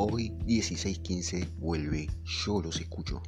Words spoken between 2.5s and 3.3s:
los escucho.